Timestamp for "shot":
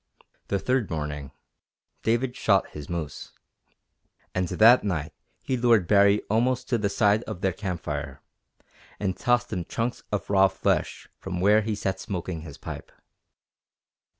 2.35-2.71